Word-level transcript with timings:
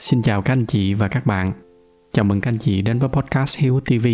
Xin 0.00 0.22
chào 0.22 0.42
các 0.42 0.52
anh 0.52 0.66
chị 0.66 0.94
và 0.94 1.08
các 1.08 1.26
bạn. 1.26 1.52
Chào 2.12 2.24
mừng 2.24 2.40
các 2.40 2.50
anh 2.50 2.58
chị 2.58 2.82
đến 2.82 2.98
với 2.98 3.08
podcast 3.08 3.58
Hiếu 3.58 3.80
TV. 3.80 4.06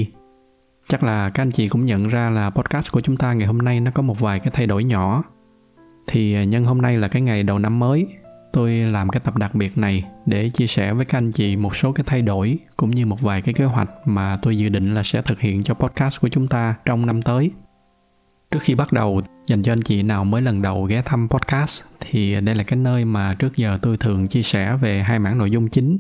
Chắc 0.89 1.03
là 1.03 1.29
các 1.29 1.43
anh 1.43 1.51
chị 1.51 1.69
cũng 1.69 1.85
nhận 1.85 2.09
ra 2.09 2.31
là 2.31 2.51
podcast 2.51 2.93
của 2.93 3.01
chúng 3.01 3.17
ta 3.17 3.33
ngày 3.33 3.47
hôm 3.47 3.59
nay 3.59 3.81
nó 3.81 3.91
có 3.91 4.03
một 4.03 4.21
vài 4.21 4.41
cái 4.41 4.51
thay 4.53 4.67
đổi 4.67 4.85
nhỏ. 4.85 5.23
Thì 6.07 6.35
à, 6.35 6.45
nhân 6.45 6.65
hôm 6.65 6.83
nay 6.83 6.99
là 6.99 7.09
cái 7.09 7.23
ngày 7.23 7.43
đầu 7.43 7.59
năm 7.59 7.79
mới, 7.79 8.07
tôi 8.53 8.73
làm 8.73 9.09
cái 9.09 9.21
tập 9.25 9.37
đặc 9.37 9.55
biệt 9.55 9.79
này 9.79 10.05
để 10.27 10.51
chia 10.51 10.67
sẻ 10.67 10.93
với 10.93 11.05
các 11.05 11.19
anh 11.19 11.33
chị 11.33 11.57
một 11.57 11.77
số 11.77 11.93
cái 11.93 12.05
thay 12.07 12.23
đổi 12.23 12.59
cũng 12.77 12.91
như 12.91 13.07
một 13.07 13.21
vài 13.21 13.43
cái 13.43 13.55
kế 13.55 13.65
hoạch 13.65 13.91
mà 14.05 14.39
tôi 14.43 14.59
dự 14.59 14.69
định 14.69 14.95
là 14.95 15.03
sẽ 15.03 15.23
thực 15.23 15.41
hiện 15.41 15.63
cho 15.63 15.75
podcast 15.75 16.21
của 16.21 16.29
chúng 16.29 16.49
ta 16.49 16.75
trong 16.85 17.07
năm 17.07 17.23
tới. 17.23 17.51
Trước 18.51 18.59
khi 18.63 18.75
bắt 18.75 18.93
đầu, 18.93 19.21
dành 19.47 19.63
cho 19.63 19.73
anh 19.73 19.83
chị 19.83 20.03
nào 20.03 20.25
mới 20.25 20.43
lần 20.43 20.63
đầu 20.63 20.85
ghé 20.85 21.03
thăm 21.05 21.29
podcast 21.29 21.83
thì 22.01 22.41
đây 22.41 22.55
là 22.55 22.63
cái 22.63 22.77
nơi 22.77 23.05
mà 23.05 23.35
trước 23.35 23.57
giờ 23.57 23.79
tôi 23.83 23.97
thường 23.97 24.27
chia 24.27 24.43
sẻ 24.43 24.77
về 24.77 25.03
hai 25.03 25.19
mảng 25.19 25.39
nội 25.39 25.51
dung 25.51 25.69
chính. 25.69 25.99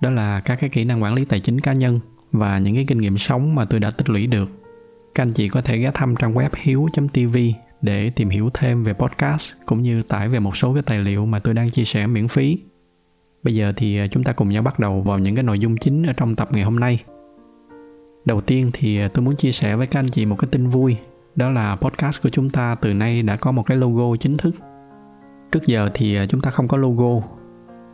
Đó 0.00 0.10
là 0.10 0.40
các 0.40 0.56
cái 0.60 0.70
kỹ 0.70 0.84
năng 0.84 1.02
quản 1.02 1.14
lý 1.14 1.24
tài 1.24 1.40
chính 1.40 1.60
cá 1.60 1.72
nhân 1.72 2.00
và 2.32 2.58
những 2.58 2.74
cái 2.74 2.84
kinh 2.88 3.00
nghiệm 3.00 3.18
sống 3.18 3.54
mà 3.54 3.64
tôi 3.64 3.80
đã 3.80 3.90
tích 3.90 4.10
lũy 4.10 4.26
được. 4.26 4.50
Các 5.14 5.22
anh 5.22 5.32
chị 5.32 5.48
có 5.48 5.60
thể 5.60 5.78
ghé 5.78 5.90
thăm 5.94 6.16
trang 6.16 6.34
web 6.34 6.48
hiếu.tv 6.56 7.38
để 7.82 8.10
tìm 8.10 8.28
hiểu 8.28 8.50
thêm 8.54 8.84
về 8.84 8.92
podcast 8.92 9.52
cũng 9.66 9.82
như 9.82 10.02
tải 10.02 10.28
về 10.28 10.38
một 10.38 10.56
số 10.56 10.74
cái 10.74 10.82
tài 10.82 10.98
liệu 10.98 11.26
mà 11.26 11.38
tôi 11.38 11.54
đang 11.54 11.70
chia 11.70 11.84
sẻ 11.84 12.06
miễn 12.06 12.28
phí. 12.28 12.58
Bây 13.42 13.54
giờ 13.54 13.72
thì 13.76 13.98
à, 13.98 14.06
chúng 14.06 14.24
ta 14.24 14.32
cùng 14.32 14.48
nhau 14.48 14.62
bắt 14.62 14.78
đầu 14.78 15.02
vào 15.02 15.18
những 15.18 15.34
cái 15.34 15.44
nội 15.44 15.58
dung 15.58 15.76
chính 15.76 16.06
ở 16.06 16.12
trong 16.12 16.36
tập 16.36 16.48
ngày 16.52 16.62
hôm 16.64 16.80
nay. 16.80 17.02
Đầu 18.24 18.40
tiên 18.40 18.70
thì 18.72 18.98
à, 18.98 19.08
tôi 19.14 19.24
muốn 19.24 19.36
chia 19.36 19.52
sẻ 19.52 19.76
với 19.76 19.86
các 19.86 20.00
anh 20.00 20.08
chị 20.08 20.26
một 20.26 20.36
cái 20.38 20.48
tin 20.52 20.68
vui 20.68 20.96
đó 21.36 21.50
là 21.50 21.76
podcast 21.76 22.22
của 22.22 22.28
chúng 22.28 22.50
ta. 22.50 22.74
Từ 22.74 22.94
nay 22.94 23.22
đã 23.22 23.36
có 23.36 23.52
một 23.52 23.62
cái 23.62 23.76
logo 23.76 24.16
chính 24.16 24.36
thức. 24.36 24.54
Trước 25.52 25.66
giờ 25.66 25.90
thì 25.94 26.16
à, 26.16 26.26
chúng 26.26 26.40
ta 26.40 26.50
không 26.50 26.68
có 26.68 26.76
logo. 26.76 27.26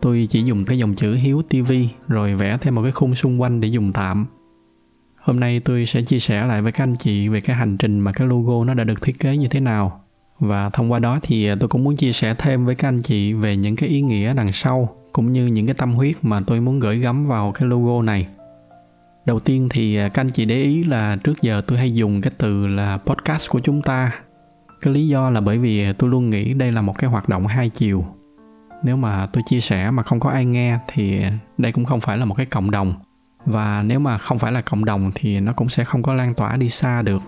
Tôi 0.00 0.26
chỉ 0.30 0.42
dùng 0.42 0.64
cái 0.64 0.78
dòng 0.78 0.94
chữ 0.94 1.14
hiếu 1.14 1.42
tv 1.42 1.72
rồi 2.08 2.34
vẽ 2.34 2.58
thêm 2.60 2.74
một 2.74 2.82
cái 2.82 2.92
khung 2.92 3.14
xung 3.14 3.40
quanh 3.40 3.60
để 3.60 3.68
dùng 3.68 3.92
tạm. 3.92 4.26
Hôm 5.20 5.40
nay 5.40 5.60
tôi 5.60 5.86
sẽ 5.86 6.02
chia 6.02 6.18
sẻ 6.18 6.46
lại 6.46 6.62
với 6.62 6.72
các 6.72 6.84
anh 6.84 6.96
chị 6.96 7.28
về 7.28 7.40
cái 7.40 7.56
hành 7.56 7.76
trình 7.76 8.00
mà 8.00 8.12
cái 8.12 8.28
logo 8.28 8.64
nó 8.64 8.74
đã 8.74 8.84
được 8.84 9.02
thiết 9.02 9.18
kế 9.18 9.36
như 9.36 9.48
thế 9.48 9.60
nào. 9.60 10.04
Và 10.38 10.70
thông 10.70 10.92
qua 10.92 10.98
đó 10.98 11.18
thì 11.22 11.48
à, 11.48 11.56
tôi 11.60 11.68
cũng 11.68 11.84
muốn 11.84 11.96
chia 11.96 12.12
sẻ 12.12 12.34
thêm 12.38 12.66
với 12.66 12.74
các 12.74 12.88
anh 12.88 13.02
chị 13.02 13.32
về 13.32 13.56
những 13.56 13.76
cái 13.76 13.88
ý 13.88 14.02
nghĩa 14.02 14.34
đằng 14.34 14.52
sau, 14.52 14.88
cũng 15.12 15.32
như 15.32 15.46
những 15.46 15.66
cái 15.66 15.74
tâm 15.78 15.92
huyết 15.92 16.16
mà 16.22 16.40
tôi 16.46 16.60
muốn 16.60 16.80
gửi 16.80 16.98
gắm 16.98 17.26
vào 17.26 17.52
cái 17.52 17.68
logo 17.68 18.02
này 18.02 18.26
đầu 19.24 19.40
tiên 19.40 19.68
thì 19.70 19.96
à, 19.96 20.08
các 20.08 20.20
anh 20.20 20.30
chị 20.30 20.44
để 20.44 20.56
ý 20.56 20.84
là 20.84 21.16
trước 21.24 21.42
giờ 21.42 21.62
tôi 21.66 21.78
hay 21.78 21.94
dùng 21.94 22.20
cái 22.20 22.32
từ 22.38 22.66
là 22.66 22.98
podcast 23.06 23.50
của 23.50 23.60
chúng 23.60 23.82
ta. 23.82 24.12
Cái 24.80 24.94
lý 24.94 25.08
do 25.08 25.30
là 25.30 25.40
bởi 25.40 25.58
vì 25.58 25.92
tôi 25.92 26.10
luôn 26.10 26.30
nghĩ 26.30 26.54
đây 26.54 26.72
là 26.72 26.82
một 26.82 26.98
cái 26.98 27.10
hoạt 27.10 27.28
động 27.28 27.46
hai 27.46 27.68
chiều. 27.68 28.04
Nếu 28.82 28.96
mà 28.96 29.26
tôi 29.26 29.42
chia 29.46 29.60
sẻ 29.60 29.90
mà 29.90 30.02
không 30.02 30.20
có 30.20 30.30
ai 30.30 30.44
nghe 30.44 30.78
thì 30.88 31.20
đây 31.58 31.72
cũng 31.72 31.84
không 31.84 32.00
phải 32.00 32.18
là 32.18 32.24
một 32.24 32.34
cái 32.34 32.46
cộng 32.46 32.70
đồng. 32.70 32.94
Và 33.46 33.82
nếu 33.82 34.00
mà 34.00 34.18
không 34.18 34.38
phải 34.38 34.52
là 34.52 34.60
cộng 34.60 34.84
đồng 34.84 35.12
thì 35.14 35.40
nó 35.40 35.52
cũng 35.52 35.68
sẽ 35.68 35.84
không 35.84 36.02
có 36.02 36.14
lan 36.14 36.34
tỏa 36.34 36.56
đi 36.56 36.68
xa 36.68 37.02
được. 37.02 37.22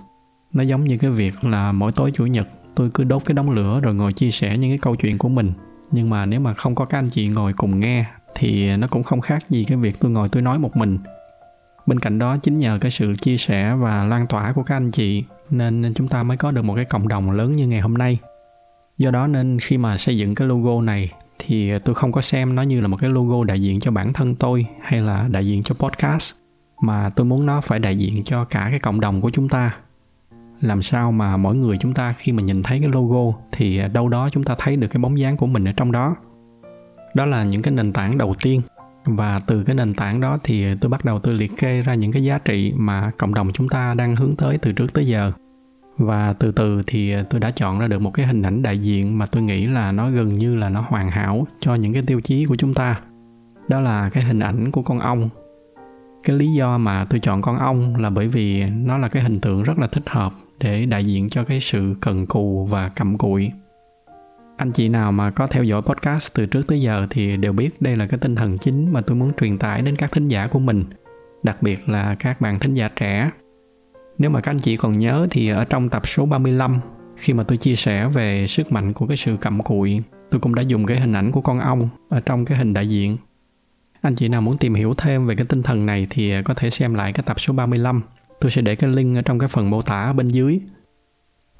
Nó 0.52 0.62
giống 0.62 0.84
như 0.84 0.98
cái 0.98 1.10
việc 1.10 1.44
là 1.44 1.72
mỗi 1.72 1.92
tối 1.92 2.12
chủ 2.14 2.26
nhật 2.26 2.48
tôi 2.74 2.90
cứ 2.94 3.04
đốt 3.04 3.22
cái 3.24 3.34
đống 3.34 3.50
lửa 3.50 3.80
rồi 3.80 3.94
ngồi 3.94 4.12
chia 4.12 4.30
sẻ 4.30 4.58
những 4.58 4.70
cái 4.70 4.78
câu 4.78 4.96
chuyện 4.96 5.18
của 5.18 5.28
mình. 5.28 5.52
Nhưng 5.90 6.10
mà 6.10 6.26
nếu 6.26 6.40
mà 6.40 6.54
không 6.54 6.74
có 6.74 6.84
các 6.84 6.98
anh 6.98 7.10
chị 7.10 7.28
ngồi 7.28 7.52
cùng 7.52 7.80
nghe 7.80 8.06
thì 8.34 8.76
nó 8.76 8.86
cũng 8.86 9.02
không 9.02 9.20
khác 9.20 9.50
gì 9.50 9.64
cái 9.64 9.76
việc 9.76 10.00
tôi 10.00 10.10
ngồi 10.10 10.28
tôi 10.28 10.42
nói 10.42 10.58
một 10.58 10.76
mình 10.76 10.98
bên 11.86 12.00
cạnh 12.00 12.18
đó, 12.18 12.36
chính 12.36 12.58
nhờ 12.58 12.78
cái 12.80 12.90
sự 12.90 13.14
chia 13.20 13.36
sẻ 13.36 13.74
và 13.74 14.04
lan 14.04 14.26
tỏa 14.26 14.52
của 14.52 14.62
các 14.62 14.76
anh 14.76 14.90
chị, 14.90 15.24
nên 15.50 15.92
chúng 15.94 16.08
ta 16.08 16.22
mới 16.22 16.36
có 16.36 16.50
được 16.50 16.62
một 16.62 16.74
cái 16.74 16.84
cộng 16.84 17.08
đồng 17.08 17.30
lớn 17.30 17.52
như 17.52 17.66
ngày 17.66 17.80
hôm 17.80 17.94
nay. 17.94 18.18
Do 18.98 19.10
đó 19.10 19.26
nên 19.26 19.58
khi 19.60 19.78
mà 19.78 19.96
xây 19.96 20.18
dựng 20.18 20.34
cái 20.34 20.48
logo 20.48 20.82
này, 20.82 21.12
thì 21.38 21.78
tôi 21.78 21.94
không 21.94 22.12
có 22.12 22.20
xem 22.20 22.54
nó 22.54 22.62
như 22.62 22.80
là 22.80 22.88
một 22.88 22.96
cái 22.96 23.10
logo 23.10 23.44
đại 23.44 23.62
diện 23.62 23.80
cho 23.80 23.90
bản 23.90 24.12
thân 24.12 24.34
tôi 24.34 24.66
hay 24.80 25.02
là 25.02 25.28
đại 25.30 25.46
diện 25.46 25.62
cho 25.62 25.74
podcast, 25.74 26.32
mà 26.80 27.10
tôi 27.16 27.26
muốn 27.26 27.46
nó 27.46 27.60
phải 27.60 27.78
đại 27.78 27.98
diện 27.98 28.24
cho 28.24 28.44
cả 28.44 28.66
cái 28.70 28.80
cộng 28.80 29.00
đồng 29.00 29.20
của 29.20 29.30
chúng 29.30 29.48
ta. 29.48 29.76
Làm 30.60 30.82
sao 30.82 31.12
mà 31.12 31.36
mỗi 31.36 31.56
người 31.56 31.76
chúng 31.80 31.94
ta 31.94 32.14
khi 32.18 32.32
mà 32.32 32.42
nhìn 32.42 32.62
thấy 32.62 32.80
cái 32.80 32.88
logo 32.88 33.38
thì 33.52 33.80
đâu 33.92 34.08
đó 34.08 34.28
chúng 34.32 34.44
ta 34.44 34.54
thấy 34.58 34.76
được 34.76 34.88
cái 34.88 35.00
bóng 35.00 35.18
dáng 35.18 35.36
của 35.36 35.46
mình 35.46 35.68
ở 35.68 35.72
trong 35.76 35.92
đó. 35.92 36.16
Đó 37.14 37.26
là 37.26 37.44
những 37.44 37.62
cái 37.62 37.74
nền 37.74 37.92
tảng 37.92 38.18
đầu 38.18 38.34
tiên 38.42 38.60
và 39.04 39.40
từ 39.46 39.64
cái 39.64 39.74
nền 39.74 39.94
tảng 39.94 40.20
đó 40.20 40.38
thì 40.44 40.74
tôi 40.80 40.90
bắt 40.90 41.04
đầu 41.04 41.18
tôi 41.18 41.34
liệt 41.34 41.52
kê 41.56 41.82
ra 41.82 41.94
những 41.94 42.12
cái 42.12 42.24
giá 42.24 42.38
trị 42.38 42.72
mà 42.76 43.10
cộng 43.18 43.34
đồng 43.34 43.52
chúng 43.52 43.68
ta 43.68 43.94
đang 43.94 44.16
hướng 44.16 44.36
tới 44.36 44.58
từ 44.58 44.72
trước 44.72 44.92
tới 44.92 45.06
giờ. 45.06 45.32
Và 45.98 46.32
từ 46.32 46.52
từ 46.52 46.82
thì 46.86 47.14
tôi 47.30 47.40
đã 47.40 47.50
chọn 47.50 47.78
ra 47.78 47.86
được 47.86 48.02
một 48.02 48.10
cái 48.10 48.26
hình 48.26 48.42
ảnh 48.42 48.62
đại 48.62 48.78
diện 48.78 49.18
mà 49.18 49.26
tôi 49.26 49.42
nghĩ 49.42 49.66
là 49.66 49.92
nó 49.92 50.10
gần 50.10 50.28
như 50.28 50.56
là 50.56 50.68
nó 50.68 50.84
hoàn 50.88 51.10
hảo 51.10 51.46
cho 51.60 51.74
những 51.74 51.92
cái 51.92 52.02
tiêu 52.06 52.20
chí 52.20 52.44
của 52.44 52.56
chúng 52.56 52.74
ta. 52.74 53.00
Đó 53.68 53.80
là 53.80 54.10
cái 54.10 54.24
hình 54.24 54.40
ảnh 54.40 54.70
của 54.70 54.82
con 54.82 54.98
ong. 54.98 55.28
Cái 56.22 56.36
lý 56.36 56.52
do 56.52 56.78
mà 56.78 57.04
tôi 57.04 57.20
chọn 57.20 57.42
con 57.42 57.58
ong 57.58 57.96
là 57.96 58.10
bởi 58.10 58.28
vì 58.28 58.64
nó 58.64 58.98
là 58.98 59.08
cái 59.08 59.22
hình 59.22 59.40
tượng 59.40 59.62
rất 59.62 59.78
là 59.78 59.86
thích 59.86 60.04
hợp 60.06 60.32
để 60.60 60.86
đại 60.86 61.06
diện 61.06 61.28
cho 61.28 61.44
cái 61.44 61.60
sự 61.60 61.94
cần 62.00 62.26
cù 62.26 62.66
và 62.70 62.88
cặm 62.88 63.18
cụi 63.18 63.50
anh 64.56 64.72
chị 64.72 64.88
nào 64.88 65.12
mà 65.12 65.30
có 65.30 65.46
theo 65.46 65.64
dõi 65.64 65.82
podcast 65.82 66.34
từ 66.34 66.46
trước 66.46 66.62
tới 66.66 66.80
giờ 66.80 67.06
thì 67.10 67.36
đều 67.36 67.52
biết 67.52 67.82
đây 67.82 67.96
là 67.96 68.06
cái 68.06 68.18
tinh 68.18 68.34
thần 68.34 68.58
chính 68.58 68.92
mà 68.92 69.00
tôi 69.00 69.16
muốn 69.16 69.32
truyền 69.34 69.58
tải 69.58 69.82
đến 69.82 69.96
các 69.96 70.12
thính 70.12 70.28
giả 70.28 70.46
của 70.46 70.58
mình, 70.58 70.84
đặc 71.42 71.62
biệt 71.62 71.88
là 71.88 72.14
các 72.14 72.40
bạn 72.40 72.58
thính 72.58 72.74
giả 72.74 72.88
trẻ. 72.96 73.30
Nếu 74.18 74.30
mà 74.30 74.40
các 74.40 74.50
anh 74.50 74.58
chị 74.58 74.76
còn 74.76 74.98
nhớ 74.98 75.26
thì 75.30 75.48
ở 75.48 75.64
trong 75.64 75.88
tập 75.88 76.02
số 76.08 76.26
35 76.26 76.80
khi 77.16 77.32
mà 77.32 77.42
tôi 77.42 77.58
chia 77.58 77.76
sẻ 77.76 78.08
về 78.08 78.46
sức 78.46 78.72
mạnh 78.72 78.92
của 78.92 79.06
cái 79.06 79.16
sự 79.16 79.36
cặm 79.40 79.62
cụi, 79.62 80.02
tôi 80.30 80.40
cũng 80.40 80.54
đã 80.54 80.62
dùng 80.62 80.86
cái 80.86 81.00
hình 81.00 81.12
ảnh 81.12 81.32
của 81.32 81.40
con 81.40 81.60
ong 81.60 81.88
ở 82.08 82.20
trong 82.20 82.44
cái 82.44 82.58
hình 82.58 82.74
đại 82.74 82.88
diện. 82.88 83.16
Anh 84.00 84.14
chị 84.14 84.28
nào 84.28 84.40
muốn 84.40 84.58
tìm 84.58 84.74
hiểu 84.74 84.94
thêm 84.98 85.26
về 85.26 85.36
cái 85.36 85.46
tinh 85.48 85.62
thần 85.62 85.86
này 85.86 86.06
thì 86.10 86.42
có 86.44 86.54
thể 86.54 86.70
xem 86.70 86.94
lại 86.94 87.12
cái 87.12 87.22
tập 87.26 87.40
số 87.40 87.52
35 87.52 88.02
tôi 88.42 88.50
sẽ 88.50 88.62
để 88.62 88.76
cái 88.76 88.90
link 88.90 89.16
ở 89.16 89.22
trong 89.22 89.38
cái 89.38 89.48
phần 89.48 89.70
mô 89.70 89.82
tả 89.82 90.02
ở 90.02 90.12
bên 90.12 90.28
dưới. 90.28 90.60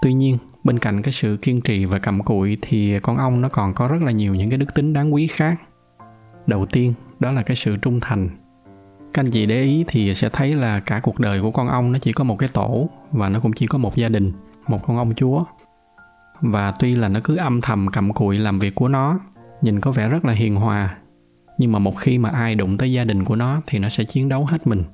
Tuy 0.02 0.12
nhiên 0.12 0.38
bên 0.64 0.78
cạnh 0.78 1.02
cái 1.02 1.12
sự 1.12 1.36
kiên 1.42 1.60
trì 1.60 1.84
và 1.84 1.98
cầm 1.98 2.22
cụi 2.22 2.58
thì 2.62 2.98
con 2.98 3.16
ong 3.16 3.40
nó 3.40 3.48
còn 3.48 3.74
có 3.74 3.88
rất 3.88 4.02
là 4.02 4.12
nhiều 4.12 4.34
những 4.34 4.50
cái 4.50 4.58
đức 4.58 4.74
tính 4.74 4.92
đáng 4.92 5.14
quý 5.14 5.26
khác. 5.26 5.60
Đầu 6.46 6.66
tiên, 6.66 6.94
đó 7.20 7.32
là 7.32 7.42
cái 7.42 7.56
sự 7.56 7.76
trung 7.76 8.00
thành. 8.00 8.28
Các 9.14 9.22
anh 9.22 9.30
chị 9.30 9.46
để 9.46 9.62
ý 9.62 9.84
thì 9.88 10.14
sẽ 10.14 10.28
thấy 10.32 10.54
là 10.54 10.80
cả 10.80 11.00
cuộc 11.02 11.20
đời 11.20 11.42
của 11.42 11.50
con 11.50 11.68
ong 11.68 11.92
nó 11.92 11.98
chỉ 11.98 12.12
có 12.12 12.24
một 12.24 12.38
cái 12.38 12.48
tổ 12.52 12.88
và 13.10 13.28
nó 13.28 13.40
cũng 13.40 13.52
chỉ 13.52 13.66
có 13.66 13.78
một 13.78 13.96
gia 13.96 14.08
đình, 14.08 14.32
một 14.68 14.86
con 14.86 14.96
ong 14.96 15.14
chúa. 15.16 15.44
Và 16.40 16.72
tuy 16.78 16.94
là 16.94 17.08
nó 17.08 17.20
cứ 17.24 17.36
âm 17.36 17.60
thầm 17.60 17.86
cầm 17.92 18.12
cụi 18.12 18.38
làm 18.38 18.58
việc 18.58 18.74
của 18.74 18.88
nó, 18.88 19.18
nhìn 19.62 19.80
có 19.80 19.90
vẻ 19.90 20.08
rất 20.08 20.24
là 20.24 20.32
hiền 20.32 20.56
hòa, 20.56 20.96
nhưng 21.58 21.72
mà 21.72 21.78
một 21.78 21.96
khi 21.96 22.18
mà 22.18 22.28
ai 22.28 22.54
đụng 22.54 22.78
tới 22.78 22.92
gia 22.92 23.04
đình 23.04 23.24
của 23.24 23.36
nó 23.36 23.60
thì 23.66 23.78
nó 23.78 23.88
sẽ 23.88 24.04
chiến 24.04 24.28
đấu 24.28 24.44
hết 24.44 24.66
mình. 24.66 24.84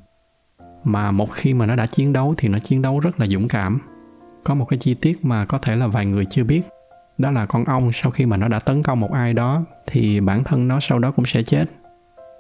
Mà 0.84 1.10
một 1.10 1.32
khi 1.32 1.54
mà 1.54 1.66
nó 1.66 1.76
đã 1.76 1.86
chiến 1.86 2.12
đấu 2.12 2.34
thì 2.36 2.48
nó 2.48 2.58
chiến 2.58 2.82
đấu 2.82 3.00
rất 3.00 3.20
là 3.20 3.26
dũng 3.26 3.48
cảm 3.48 3.80
có 4.48 4.54
một 4.54 4.64
cái 4.64 4.78
chi 4.78 4.94
tiết 4.94 5.24
mà 5.24 5.44
có 5.44 5.58
thể 5.58 5.76
là 5.76 5.86
vài 5.86 6.06
người 6.06 6.24
chưa 6.30 6.44
biết. 6.44 6.62
Đó 7.18 7.30
là 7.30 7.46
con 7.46 7.64
ong 7.64 7.92
sau 7.92 8.10
khi 8.10 8.26
mà 8.26 8.36
nó 8.36 8.48
đã 8.48 8.58
tấn 8.58 8.82
công 8.82 9.00
một 9.00 9.12
ai 9.12 9.34
đó 9.34 9.62
thì 9.86 10.20
bản 10.20 10.44
thân 10.44 10.68
nó 10.68 10.80
sau 10.80 10.98
đó 10.98 11.10
cũng 11.10 11.26
sẽ 11.26 11.42
chết. 11.42 11.64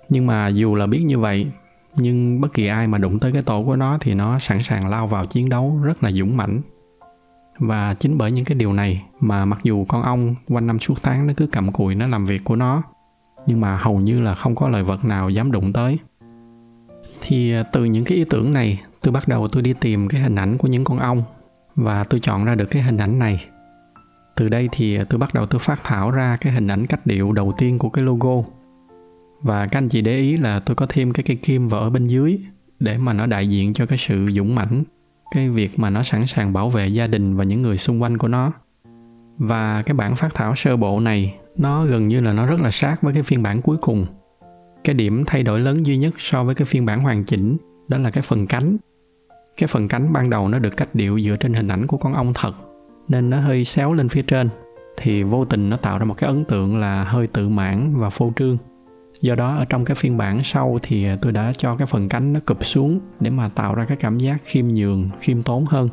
Nhưng 0.08 0.26
mà 0.26 0.48
dù 0.48 0.74
là 0.74 0.86
biết 0.86 1.02
như 1.02 1.18
vậy, 1.18 1.46
nhưng 1.96 2.40
bất 2.40 2.52
kỳ 2.54 2.66
ai 2.66 2.86
mà 2.86 2.98
đụng 2.98 3.18
tới 3.18 3.32
cái 3.32 3.42
tổ 3.42 3.64
của 3.64 3.76
nó 3.76 3.98
thì 4.00 4.14
nó 4.14 4.38
sẵn 4.38 4.62
sàng 4.62 4.88
lao 4.88 5.06
vào 5.06 5.26
chiến 5.26 5.48
đấu 5.48 5.80
rất 5.82 6.02
là 6.02 6.12
dũng 6.12 6.36
mãnh. 6.36 6.60
Và 7.58 7.94
chính 7.94 8.18
bởi 8.18 8.32
những 8.32 8.44
cái 8.44 8.54
điều 8.54 8.72
này 8.72 9.04
mà 9.20 9.44
mặc 9.44 9.60
dù 9.62 9.84
con 9.84 10.02
ong 10.02 10.34
quanh 10.48 10.66
năm 10.66 10.78
suốt 10.78 10.94
tháng 11.02 11.26
nó 11.26 11.32
cứ 11.36 11.46
cầm 11.46 11.72
cùi 11.72 11.94
nó 11.94 12.06
làm 12.06 12.26
việc 12.26 12.44
của 12.44 12.56
nó, 12.56 12.82
nhưng 13.46 13.60
mà 13.60 13.76
hầu 13.76 14.00
như 14.00 14.20
là 14.20 14.34
không 14.34 14.54
có 14.54 14.68
loài 14.68 14.82
vật 14.82 15.04
nào 15.04 15.30
dám 15.30 15.52
đụng 15.52 15.72
tới. 15.72 15.98
Thì 17.20 17.52
à, 17.52 17.62
từ 17.72 17.84
những 17.84 18.04
cái 18.04 18.18
ý 18.18 18.24
tưởng 18.30 18.52
này, 18.52 18.80
tôi 19.02 19.12
bắt 19.12 19.28
đầu 19.28 19.48
tôi 19.48 19.62
đi 19.62 19.72
tìm 19.72 20.08
cái 20.08 20.20
hình 20.20 20.34
ảnh 20.34 20.58
của 20.58 20.68
những 20.68 20.84
con 20.84 20.98
ong 20.98 21.22
và 21.78 22.04
tôi 22.04 22.20
chọn 22.20 22.44
ra 22.44 22.54
được 22.54 22.66
cái 22.70 22.82
hình 22.82 22.96
ảnh 22.96 23.18
này. 23.18 23.44
Từ 24.36 24.48
đây 24.48 24.68
thì 24.72 24.98
tôi 25.08 25.18
bắt 25.18 25.34
đầu 25.34 25.46
tôi 25.46 25.58
phát 25.58 25.80
thảo 25.84 26.10
ra 26.10 26.36
cái 26.40 26.52
hình 26.52 26.68
ảnh 26.68 26.86
cách 26.86 27.06
điệu 27.06 27.32
đầu 27.32 27.52
tiên 27.58 27.78
của 27.78 27.88
cái 27.88 28.04
logo. 28.04 28.42
Và 29.42 29.66
các 29.66 29.78
anh 29.78 29.88
chị 29.88 30.00
để 30.00 30.16
ý 30.16 30.36
là 30.36 30.60
tôi 30.60 30.74
có 30.74 30.86
thêm 30.88 31.12
cái 31.12 31.24
cây 31.26 31.36
kim 31.36 31.68
vào 31.68 31.80
ở 31.80 31.90
bên 31.90 32.06
dưới 32.06 32.38
để 32.80 32.98
mà 32.98 33.12
nó 33.12 33.26
đại 33.26 33.48
diện 33.48 33.74
cho 33.74 33.86
cái 33.86 33.98
sự 33.98 34.26
dũng 34.36 34.54
mãnh, 34.54 34.82
cái 35.34 35.48
việc 35.48 35.78
mà 35.78 35.90
nó 35.90 36.02
sẵn 36.02 36.26
sàng 36.26 36.52
bảo 36.52 36.70
vệ 36.70 36.88
gia 36.88 37.06
đình 37.06 37.36
và 37.36 37.44
những 37.44 37.62
người 37.62 37.78
xung 37.78 38.02
quanh 38.02 38.18
của 38.18 38.28
nó. 38.28 38.52
Và 39.38 39.82
cái 39.82 39.94
bản 39.94 40.16
phát 40.16 40.34
thảo 40.34 40.54
sơ 40.54 40.76
bộ 40.76 41.00
này, 41.00 41.34
nó 41.58 41.84
gần 41.84 42.08
như 42.08 42.20
là 42.20 42.32
nó 42.32 42.46
rất 42.46 42.60
là 42.60 42.70
sát 42.70 43.02
với 43.02 43.14
cái 43.14 43.22
phiên 43.22 43.42
bản 43.42 43.62
cuối 43.62 43.76
cùng. 43.80 44.06
Cái 44.84 44.94
điểm 44.94 45.24
thay 45.26 45.42
đổi 45.42 45.60
lớn 45.60 45.86
duy 45.86 45.96
nhất 45.96 46.14
so 46.18 46.44
với 46.44 46.54
cái 46.54 46.66
phiên 46.66 46.86
bản 46.86 47.00
hoàn 47.00 47.24
chỉnh, 47.24 47.56
đó 47.88 47.98
là 47.98 48.10
cái 48.10 48.22
phần 48.22 48.46
cánh 48.46 48.76
cái 49.58 49.66
phần 49.68 49.88
cánh 49.88 50.12
ban 50.12 50.30
đầu 50.30 50.48
nó 50.48 50.58
được 50.58 50.76
cách 50.76 50.88
điệu 50.94 51.20
dựa 51.20 51.36
trên 51.36 51.54
hình 51.54 51.68
ảnh 51.68 51.86
của 51.86 51.96
con 51.96 52.14
ong 52.14 52.32
thật, 52.34 52.52
nên 53.08 53.30
nó 53.30 53.40
hơi 53.40 53.64
xéo 53.64 53.92
lên 53.92 54.08
phía 54.08 54.22
trên, 54.22 54.48
thì 54.96 55.22
vô 55.22 55.44
tình 55.44 55.70
nó 55.70 55.76
tạo 55.76 55.98
ra 55.98 56.04
một 56.04 56.14
cái 56.14 56.28
ấn 56.28 56.44
tượng 56.44 56.78
là 56.78 57.04
hơi 57.04 57.26
tự 57.26 57.48
mãn 57.48 57.94
và 57.96 58.10
phô 58.10 58.32
trương. 58.36 58.56
Do 59.20 59.34
đó, 59.34 59.56
ở 59.56 59.64
trong 59.64 59.84
cái 59.84 59.94
phiên 59.94 60.16
bản 60.16 60.42
sau 60.42 60.78
thì 60.82 61.06
tôi 61.22 61.32
đã 61.32 61.52
cho 61.56 61.76
cái 61.76 61.86
phần 61.86 62.08
cánh 62.08 62.32
nó 62.32 62.40
cụp 62.40 62.64
xuống 62.64 63.00
để 63.20 63.30
mà 63.30 63.48
tạo 63.48 63.74
ra 63.74 63.84
cái 63.84 63.96
cảm 63.96 64.18
giác 64.18 64.36
khiêm 64.44 64.68
nhường, 64.68 65.10
khiêm 65.20 65.42
tốn 65.42 65.66
hơn. 65.66 65.88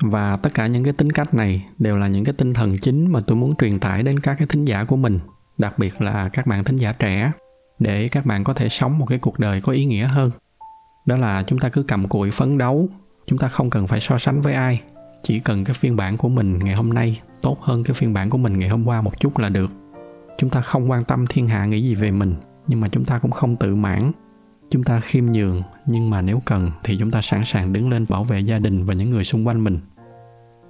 Và 0.00 0.36
tất 0.36 0.54
cả 0.54 0.66
những 0.66 0.84
cái 0.84 0.92
tính 0.92 1.12
cách 1.12 1.34
này 1.34 1.66
đều 1.78 1.96
là 1.96 2.08
những 2.08 2.24
cái 2.24 2.34
tinh 2.38 2.54
thần 2.54 2.78
chính 2.80 3.12
mà 3.12 3.20
tôi 3.26 3.36
muốn 3.36 3.56
truyền 3.56 3.78
tải 3.78 4.02
đến 4.02 4.20
các 4.20 4.34
cái 4.38 4.46
thính 4.46 4.64
giả 4.64 4.84
của 4.84 4.96
mình, 4.96 5.20
đặc 5.58 5.78
biệt 5.78 6.02
là 6.02 6.28
các 6.28 6.46
bạn 6.46 6.64
thính 6.64 6.76
giả 6.76 6.92
trẻ, 6.92 7.32
để 7.78 8.08
các 8.08 8.26
bạn 8.26 8.44
có 8.44 8.52
thể 8.52 8.68
sống 8.68 8.98
một 8.98 9.06
cái 9.06 9.18
cuộc 9.18 9.38
đời 9.38 9.60
có 9.60 9.72
ý 9.72 9.84
nghĩa 9.84 10.06
hơn 10.06 10.30
đó 11.06 11.16
là 11.16 11.44
chúng 11.46 11.58
ta 11.58 11.68
cứ 11.68 11.82
cầm 11.82 12.08
cụi 12.08 12.30
phấn 12.30 12.58
đấu, 12.58 12.88
chúng 13.26 13.38
ta 13.38 13.48
không 13.48 13.70
cần 13.70 13.86
phải 13.86 14.00
so 14.00 14.18
sánh 14.18 14.40
với 14.40 14.54
ai. 14.54 14.80
Chỉ 15.22 15.40
cần 15.40 15.64
cái 15.64 15.74
phiên 15.74 15.96
bản 15.96 16.16
của 16.16 16.28
mình 16.28 16.58
ngày 16.58 16.74
hôm 16.74 16.90
nay 16.90 17.20
tốt 17.42 17.56
hơn 17.60 17.84
cái 17.84 17.94
phiên 17.94 18.12
bản 18.12 18.30
của 18.30 18.38
mình 18.38 18.58
ngày 18.58 18.68
hôm 18.68 18.84
qua 18.84 19.02
một 19.02 19.20
chút 19.20 19.38
là 19.38 19.48
được. 19.48 19.70
Chúng 20.38 20.50
ta 20.50 20.60
không 20.60 20.90
quan 20.90 21.04
tâm 21.04 21.26
thiên 21.26 21.46
hạ 21.46 21.66
nghĩ 21.66 21.82
gì 21.82 21.94
về 21.94 22.10
mình, 22.10 22.34
nhưng 22.66 22.80
mà 22.80 22.88
chúng 22.88 23.04
ta 23.04 23.18
cũng 23.18 23.30
không 23.30 23.56
tự 23.56 23.74
mãn. 23.74 24.12
Chúng 24.70 24.84
ta 24.84 25.00
khiêm 25.00 25.26
nhường, 25.26 25.62
nhưng 25.86 26.10
mà 26.10 26.22
nếu 26.22 26.42
cần 26.44 26.70
thì 26.84 26.96
chúng 26.98 27.10
ta 27.10 27.22
sẵn 27.22 27.44
sàng 27.44 27.72
đứng 27.72 27.90
lên 27.90 28.04
bảo 28.08 28.24
vệ 28.24 28.40
gia 28.40 28.58
đình 28.58 28.84
và 28.84 28.94
những 28.94 29.10
người 29.10 29.24
xung 29.24 29.46
quanh 29.46 29.64
mình. 29.64 29.78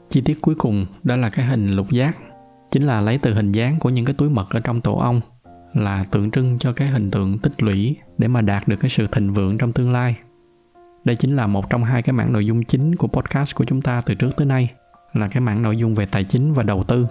Chi 0.09 0.21
tiết 0.21 0.39
cuối 0.41 0.55
cùng, 0.55 0.87
đó 1.03 1.17
là 1.17 1.31
cái 1.31 1.47
hình 1.47 1.77
lục 1.77 1.91
giác. 1.91 2.17
Chính 2.71 2.83
là 2.83 3.01
lấy 3.01 3.19
từ 3.19 3.35
hình 3.35 3.53
dáng 3.53 3.79
của 3.79 3.91
những 3.91 4.05
cái 4.05 4.15
túi 4.15 4.31
mật 4.31 4.51
ở 4.51 4.61
trong 4.61 4.81
tổ 4.81 4.95
ong 4.95 5.21
là 5.75 6.05
tượng 6.11 6.31
trưng 6.31 6.59
cho 6.59 6.73
cái 6.73 6.89
hình 6.89 7.11
tượng 7.11 7.39
tích 7.39 7.63
lũy 7.63 7.97
để 8.19 8.29
mà 8.29 8.41
đạt 8.41 8.69
được 8.69 8.77
cái 8.77 8.89
sự 8.89 9.07
thịnh 9.07 9.33
vượng 9.33 9.59
trong 9.59 9.73
tương 9.73 9.93
lai. 9.93 10.17
Đây 11.05 11.17
chính 11.17 11.37
là 11.37 11.47
một 11.47 11.71
trong 11.71 11.85
hai 11.85 12.03
cái 12.03 12.13
mảng 12.13 12.33
nội 12.33 12.47
dung 12.47 12.65
chính 12.65 12.97
của 12.97 13.07
podcast 13.07 13.55
của 13.55 13.65
chúng 13.65 13.83
ta 13.83 14.03
từ 14.07 14.15
trước 14.15 14.31
tới 14.37 14.47
nay, 14.47 14.71
là 15.13 15.29
cái 15.29 15.41
mảng 15.41 15.63
nội 15.63 15.77
dung 15.77 15.95
về 15.95 16.07
tài 16.07 16.25
chính 16.25 16.53
và 16.53 16.63
đầu 16.63 16.85
tư. 16.85 17.07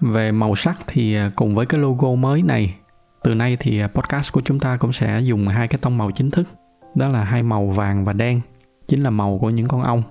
Về 0.00 0.32
màu 0.32 0.54
sắc 0.54 0.78
thì 0.86 1.14
à, 1.14 1.30
cùng 1.36 1.54
với 1.54 1.66
cái 1.66 1.80
logo 1.80 2.14
mới 2.14 2.42
này, 2.42 2.74
từ 3.22 3.34
nay 3.34 3.56
thì 3.60 3.80
à, 3.80 3.88
podcast 3.88 4.32
của 4.32 4.40
chúng 4.44 4.60
ta 4.60 4.76
cũng 4.76 4.92
sẽ 4.92 5.20
dùng 5.20 5.48
hai 5.48 5.68
cái 5.68 5.78
tông 5.82 5.98
màu 5.98 6.10
chính 6.10 6.30
thức, 6.30 6.48
đó 6.94 7.08
là 7.08 7.24
hai 7.24 7.42
màu 7.42 7.66
vàng 7.66 8.04
và 8.04 8.12
đen, 8.12 8.40
chính 8.88 9.02
là 9.02 9.10
màu 9.10 9.38
của 9.38 9.50
những 9.50 9.68
con 9.68 9.82
ong 9.82 10.02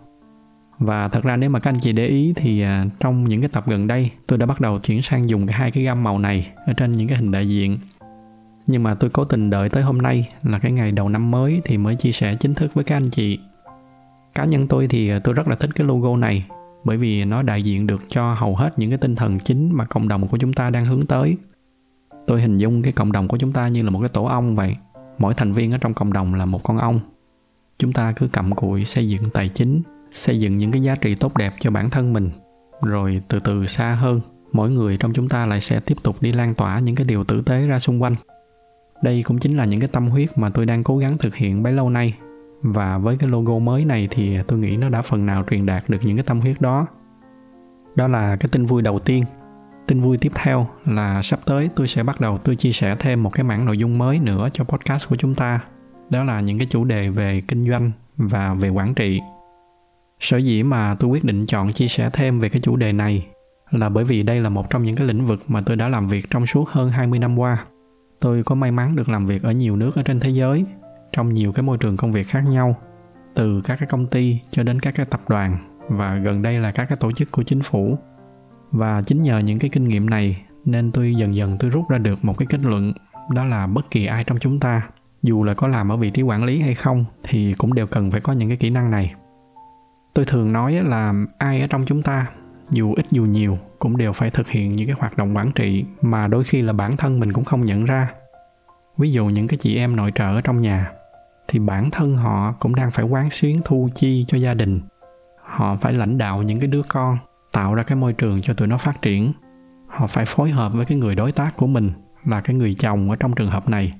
và 0.85 1.07
thật 1.07 1.23
ra 1.23 1.35
nếu 1.35 1.49
mà 1.49 1.59
các 1.59 1.69
anh 1.69 1.79
chị 1.79 1.91
để 1.91 2.07
ý 2.07 2.33
thì 2.35 2.61
à, 2.61 2.85
trong 2.99 3.23
những 3.23 3.41
cái 3.41 3.49
tập 3.53 3.63
gần 3.67 3.87
đây, 3.87 4.11
tôi 4.27 4.37
đã 4.37 4.45
bắt 4.45 4.61
đầu 4.61 4.79
chuyển 4.79 5.01
sang 5.01 5.29
dùng 5.29 5.47
hai 5.47 5.71
cái 5.71 5.83
gam 5.83 6.03
màu 6.03 6.19
này 6.19 6.51
ở 6.65 6.73
trên 6.73 6.93
những 6.93 7.07
cái 7.07 7.17
hình 7.17 7.31
đại 7.31 7.49
diện. 7.49 7.77
Nhưng 8.67 8.83
mà 8.83 8.93
tôi 8.93 9.09
cố 9.09 9.23
tình 9.23 9.49
đợi 9.49 9.69
tới 9.69 9.83
hôm 9.83 9.97
nay 9.97 10.29
là 10.43 10.59
cái 10.59 10.71
ngày 10.71 10.91
đầu 10.91 11.09
năm 11.09 11.31
mới 11.31 11.61
thì 11.65 11.77
mới 11.77 11.95
chia 11.95 12.11
sẻ 12.11 12.35
chính 12.39 12.53
thức 12.53 12.73
với 12.73 12.83
các 12.83 12.97
anh 12.97 13.09
chị. 13.09 13.39
Cá 14.35 14.45
nhân 14.45 14.67
tôi 14.67 14.87
thì 14.87 15.09
à, 15.09 15.19
tôi 15.19 15.33
rất 15.33 15.47
là 15.47 15.55
thích 15.55 15.69
cái 15.75 15.87
logo 15.87 16.17
này, 16.17 16.45
bởi 16.83 16.97
vì 16.97 17.25
nó 17.25 17.41
đại 17.41 17.63
diện 17.63 17.87
được 17.87 18.03
cho 18.09 18.33
hầu 18.33 18.55
hết 18.55 18.79
những 18.79 18.89
cái 18.89 18.97
tinh 18.97 19.15
thần 19.15 19.39
chính 19.39 19.69
mà 19.73 19.85
cộng 19.85 20.07
đồng 20.07 20.27
của 20.27 20.37
chúng 20.37 20.53
ta 20.53 20.69
đang 20.69 20.85
hướng 20.85 21.05
tới. 21.05 21.37
Tôi 22.27 22.41
hình 22.41 22.57
dung 22.57 22.81
cái 22.81 22.91
cộng 22.91 23.11
đồng 23.11 23.27
của 23.27 23.37
chúng 23.37 23.51
ta 23.51 23.67
như 23.67 23.83
là 23.83 23.89
một 23.89 23.99
cái 23.99 24.09
tổ 24.09 24.23
ong 24.23 24.55
vậy. 24.55 24.75
Mỗi 25.17 25.33
thành 25.33 25.51
viên 25.51 25.71
ở 25.71 25.77
trong 25.77 25.93
cộng 25.93 26.13
đồng 26.13 26.33
là 26.35 26.45
một 26.45 26.63
con 26.63 26.77
ong. 26.77 26.99
Chúng 27.79 27.93
ta 27.93 28.11
cứ 28.11 28.27
cầm 28.31 28.55
cụi 28.55 28.85
xây 28.85 29.09
dựng 29.09 29.23
tài 29.33 29.49
chính 29.49 29.81
xây 30.13 30.39
dựng 30.39 30.57
những 30.57 30.71
cái 30.71 30.83
giá 30.83 30.95
trị 30.95 31.15
tốt 31.15 31.37
đẹp 31.37 31.53
cho 31.59 31.71
bản 31.71 31.89
thân 31.89 32.13
mình. 32.13 32.31
Rồi 32.81 33.21
từ 33.27 33.39
từ 33.39 33.65
xa 33.65 33.93
hơn, 33.93 34.21
mỗi 34.51 34.71
người 34.71 34.97
trong 34.97 35.13
chúng 35.13 35.29
ta 35.29 35.45
lại 35.45 35.61
sẽ 35.61 35.79
tiếp 35.79 35.95
tục 36.03 36.21
đi 36.21 36.31
lan 36.31 36.55
tỏa 36.55 36.79
những 36.79 36.95
cái 36.95 37.05
điều 37.05 37.23
tử 37.23 37.41
tế 37.41 37.67
ra 37.67 37.79
xung 37.79 38.01
quanh. 38.01 38.15
Đây 39.03 39.23
cũng 39.23 39.39
chính 39.39 39.57
là 39.57 39.65
những 39.65 39.79
cái 39.79 39.89
tâm 39.91 40.07
huyết 40.07 40.37
mà 40.37 40.49
tôi 40.49 40.65
đang 40.65 40.83
cố 40.83 40.97
gắng 40.97 41.17
thực 41.17 41.35
hiện 41.35 41.63
bấy 41.63 41.73
lâu 41.73 41.89
nay. 41.89 42.13
Và 42.61 42.97
với 42.97 43.17
cái 43.17 43.29
logo 43.29 43.59
mới 43.59 43.85
này 43.85 44.07
thì 44.11 44.37
tôi 44.47 44.59
nghĩ 44.59 44.77
nó 44.77 44.89
đã 44.89 45.01
phần 45.01 45.25
nào 45.25 45.43
truyền 45.49 45.65
đạt 45.65 45.89
được 45.89 45.97
những 46.01 46.17
cái 46.17 46.23
tâm 46.23 46.41
huyết 46.41 46.61
đó. 46.61 46.87
Đó 47.95 48.07
là 48.07 48.35
cái 48.35 48.49
tin 48.51 48.65
vui 48.65 48.81
đầu 48.81 48.99
tiên. 48.99 49.23
Tin 49.87 50.01
vui 50.01 50.17
tiếp 50.17 50.31
theo 50.35 50.67
là 50.85 51.21
sắp 51.21 51.39
tới 51.45 51.69
tôi 51.75 51.87
sẽ 51.87 52.03
bắt 52.03 52.21
đầu 52.21 52.37
tôi 52.37 52.55
chia 52.55 52.71
sẻ 52.71 52.95
thêm 52.99 53.23
một 53.23 53.29
cái 53.29 53.43
mảng 53.43 53.65
nội 53.65 53.77
dung 53.77 53.97
mới 53.97 54.19
nữa 54.19 54.49
cho 54.53 54.63
podcast 54.63 55.09
của 55.09 55.15
chúng 55.15 55.35
ta. 55.35 55.59
Đó 56.09 56.23
là 56.23 56.41
những 56.41 56.57
cái 56.57 56.67
chủ 56.69 56.83
đề 56.83 57.09
về 57.09 57.41
kinh 57.47 57.69
doanh 57.69 57.91
và 58.17 58.53
về 58.53 58.69
quản 58.69 58.93
trị 58.93 59.19
sở 60.23 60.37
dĩ 60.37 60.63
mà 60.63 60.95
tôi 60.99 61.09
quyết 61.09 61.23
định 61.23 61.45
chọn 61.45 61.73
chia 61.73 61.87
sẻ 61.87 62.09
thêm 62.13 62.39
về 62.39 62.49
cái 62.49 62.61
chủ 62.61 62.75
đề 62.75 62.93
này 62.93 63.27
là 63.71 63.89
bởi 63.89 64.03
vì 64.03 64.23
đây 64.23 64.41
là 64.41 64.49
một 64.49 64.69
trong 64.69 64.83
những 64.83 64.95
cái 64.95 65.07
lĩnh 65.07 65.25
vực 65.25 65.39
mà 65.47 65.61
tôi 65.61 65.75
đã 65.75 65.89
làm 65.89 66.07
việc 66.07 66.25
trong 66.29 66.45
suốt 66.45 66.69
hơn 66.69 66.89
20 66.89 67.19
năm 67.19 67.39
qua. 67.39 67.65
Tôi 68.19 68.43
có 68.43 68.55
may 68.55 68.71
mắn 68.71 68.95
được 68.95 69.09
làm 69.09 69.25
việc 69.25 69.43
ở 69.43 69.51
nhiều 69.51 69.75
nước 69.75 69.95
ở 69.95 70.03
trên 70.03 70.19
thế 70.19 70.29
giới, 70.29 70.65
trong 71.11 71.33
nhiều 71.33 71.51
cái 71.51 71.63
môi 71.63 71.77
trường 71.77 71.97
công 71.97 72.11
việc 72.11 72.27
khác 72.27 72.41
nhau, 72.41 72.75
từ 73.35 73.61
các 73.61 73.79
cái 73.79 73.87
công 73.87 74.07
ty 74.07 74.39
cho 74.51 74.63
đến 74.63 74.79
các 74.79 74.95
cái 74.95 75.05
tập 75.05 75.21
đoàn 75.27 75.57
và 75.89 76.15
gần 76.15 76.41
đây 76.41 76.59
là 76.59 76.71
các 76.71 76.85
cái 76.85 76.97
tổ 77.01 77.11
chức 77.11 77.31
của 77.31 77.43
chính 77.43 77.61
phủ. 77.61 77.97
Và 78.71 79.01
chính 79.01 79.21
nhờ 79.21 79.39
những 79.39 79.59
cái 79.59 79.69
kinh 79.69 79.87
nghiệm 79.87 80.09
này 80.09 80.45
nên 80.65 80.91
tôi 80.91 81.15
dần 81.15 81.35
dần 81.35 81.57
tôi 81.59 81.69
rút 81.69 81.89
ra 81.89 81.97
được 81.97 82.25
một 82.25 82.37
cái 82.37 82.45
kết 82.49 82.59
luận 82.61 82.93
đó 83.29 83.45
là 83.45 83.67
bất 83.67 83.91
kỳ 83.91 84.05
ai 84.05 84.23
trong 84.23 84.39
chúng 84.39 84.59
ta 84.59 84.81
dù 85.21 85.43
là 85.43 85.53
có 85.53 85.67
làm 85.67 85.91
ở 85.91 85.97
vị 85.97 86.09
trí 86.09 86.21
quản 86.21 86.43
lý 86.43 86.59
hay 86.59 86.75
không 86.75 87.05
thì 87.23 87.53
cũng 87.53 87.73
đều 87.73 87.87
cần 87.87 88.11
phải 88.11 88.21
có 88.21 88.33
những 88.33 88.49
cái 88.49 88.57
kỹ 88.57 88.69
năng 88.69 88.91
này 88.91 89.13
tôi 90.13 90.25
thường 90.25 90.53
nói 90.53 90.73
là 90.73 91.13
ai 91.37 91.61
ở 91.61 91.67
trong 91.67 91.85
chúng 91.85 92.01
ta, 92.01 92.27
dù 92.69 92.93
ít 92.93 93.05
dù 93.11 93.25
nhiều, 93.25 93.57
cũng 93.79 93.97
đều 93.97 94.11
phải 94.11 94.29
thực 94.29 94.47
hiện 94.47 94.75
những 94.75 94.87
cái 94.87 94.95
hoạt 94.99 95.17
động 95.17 95.37
quản 95.37 95.51
trị 95.51 95.85
mà 96.01 96.27
đôi 96.27 96.43
khi 96.43 96.61
là 96.61 96.73
bản 96.73 96.97
thân 96.97 97.19
mình 97.19 97.33
cũng 97.33 97.45
không 97.45 97.65
nhận 97.65 97.85
ra. 97.85 98.11
Ví 98.97 99.11
dụ 99.11 99.25
những 99.25 99.47
cái 99.47 99.57
chị 99.57 99.77
em 99.77 99.95
nội 99.95 100.11
trợ 100.15 100.35
ở 100.35 100.41
trong 100.41 100.61
nhà, 100.61 100.91
thì 101.47 101.59
bản 101.59 101.91
thân 101.91 102.17
họ 102.17 102.51
cũng 102.59 102.75
đang 102.75 102.91
phải 102.91 103.05
quán 103.05 103.29
xuyến 103.29 103.61
thu 103.65 103.89
chi 103.95 104.25
cho 104.27 104.37
gia 104.37 104.53
đình. 104.53 104.81
Họ 105.43 105.77
phải 105.81 105.93
lãnh 105.93 106.17
đạo 106.17 106.43
những 106.43 106.59
cái 106.59 106.67
đứa 106.67 106.81
con, 106.87 107.17
tạo 107.51 107.75
ra 107.75 107.83
cái 107.83 107.95
môi 107.95 108.13
trường 108.13 108.41
cho 108.41 108.53
tụi 108.53 108.67
nó 108.67 108.77
phát 108.77 109.01
triển. 109.01 109.33
Họ 109.87 110.07
phải 110.07 110.25
phối 110.25 110.49
hợp 110.49 110.73
với 110.73 110.85
cái 110.85 110.97
người 110.97 111.15
đối 111.15 111.31
tác 111.31 111.57
của 111.57 111.67
mình 111.67 111.91
là 112.25 112.41
cái 112.41 112.55
người 112.55 112.75
chồng 112.79 113.09
ở 113.09 113.15
trong 113.15 113.35
trường 113.35 113.49
hợp 113.49 113.69
này. 113.69 113.93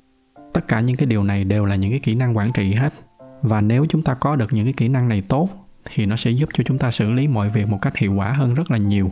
Tất 0.54 0.68
cả 0.68 0.80
những 0.80 0.96
cái 0.96 1.06
điều 1.06 1.24
này 1.24 1.44
đều 1.44 1.66
là 1.66 1.76
những 1.76 1.92
cái 1.92 2.00
kỹ 2.00 2.16
năng 2.16 2.38
quản 2.38 2.52
trị 2.54 2.74
hết. 2.74 2.94
Và 3.42 3.62
nếu 3.62 3.86
chúng 3.90 4.04
ta 4.04 4.14
có 4.14 4.36
được 4.36 4.54
những 4.54 4.66
cái 4.66 4.74
kỹ 4.74 4.88
năng 4.88 5.10
này 5.10 5.24
tốt 5.28 5.50
thì 5.86 6.06
nó 6.06 6.16
sẽ 6.16 6.32
giúp 6.32 6.50
cho 6.54 6.64
chúng 6.64 6.78
ta 6.78 6.92
xử 6.92 7.12
lý 7.12 7.28
mọi 7.28 7.50
việc 7.50 7.68
một 7.68 7.78
cách 7.82 7.98
hiệu 7.98 8.14
quả 8.14 8.32
hơn 8.32 8.54
rất 8.54 8.72
là 8.72 8.78
nhiều 8.78 9.12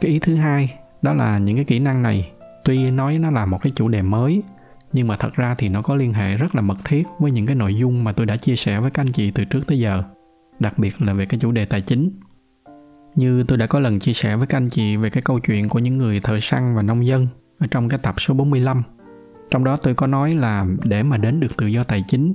cái 0.00 0.10
ý 0.10 0.18
thứ 0.18 0.34
hai, 0.34 0.74
đó 1.02 1.12
là 1.14 1.38
những 1.38 1.56
cái 1.56 1.64
kỹ 1.64 1.78
năng 1.78 2.02
này, 2.02 2.32
tuy 2.64 2.90
nói 2.90 3.18
nó 3.18 3.30
là 3.30 3.46
một 3.46 3.58
cái 3.62 3.72
chủ 3.76 3.88
đề 3.88 4.02
mới, 4.02 4.42
nhưng 4.92 5.06
mà 5.06 5.16
thật 5.16 5.34
ra 5.34 5.54
thì 5.58 5.68
nó 5.68 5.82
có 5.82 5.94
liên 5.94 6.12
hệ 6.12 6.36
rất 6.36 6.54
là 6.54 6.62
mật 6.62 6.78
thiết 6.84 7.04
với 7.18 7.30
những 7.30 7.46
cái 7.46 7.56
nội 7.56 7.74
dung 7.74 8.04
mà 8.04 8.12
tôi 8.12 8.26
đã 8.26 8.36
chia 8.36 8.56
sẻ 8.56 8.80
với 8.80 8.90
các 8.90 9.02
anh 9.02 9.12
chị 9.12 9.30
từ 9.30 9.44
trước 9.44 9.66
tới 9.66 9.78
giờ, 9.78 10.02
đặc 10.58 10.78
biệt 10.78 11.02
là 11.02 11.12
về 11.12 11.26
cái 11.26 11.40
chủ 11.40 11.52
đề 11.52 11.64
tài 11.64 11.80
chính 11.80 12.10
như 13.14 13.44
tôi 13.48 13.58
đã 13.58 13.66
có 13.66 13.80
lần 13.80 13.98
chia 13.98 14.12
sẻ 14.12 14.36
với 14.36 14.46
các 14.46 14.56
anh 14.56 14.68
chị 14.68 14.96
về 14.96 15.10
cái 15.10 15.22
câu 15.22 15.38
chuyện 15.38 15.68
của 15.68 15.78
những 15.78 15.98
người 15.98 16.20
thợ 16.20 16.40
săn 16.40 16.74
và 16.76 16.82
nông 16.82 17.06
dân 17.06 17.28
ở 17.58 17.66
trong 17.70 17.88
cái 17.88 17.98
tập 18.02 18.14
số 18.18 18.34
45. 18.34 18.82
Trong 19.50 19.64
đó 19.64 19.76
tôi 19.76 19.94
có 19.94 20.06
nói 20.06 20.34
là 20.34 20.66
để 20.84 21.02
mà 21.02 21.16
đến 21.16 21.40
được 21.40 21.56
tự 21.56 21.66
do 21.66 21.84
tài 21.84 22.04
chính 22.08 22.34